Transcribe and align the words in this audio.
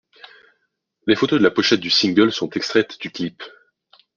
Les 1.05 1.15
photos 1.15 1.37
de 1.37 1.43
la 1.43 1.51
pochette 1.51 1.79
du 1.79 1.91
single 1.91 2.31
sont 2.31 2.49
extraites 2.49 2.99
du 2.99 3.11
clip. 3.11 3.43